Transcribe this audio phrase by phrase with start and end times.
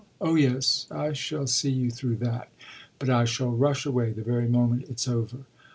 [0.19, 2.49] "Oh yes, I shall see you through that.
[2.97, 5.45] But I shall rush away the very moment it's over."